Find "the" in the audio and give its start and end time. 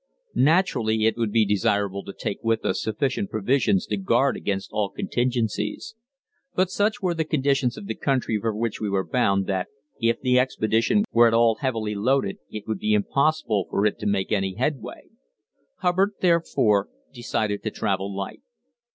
7.13-7.23, 7.85-7.93, 10.19-10.39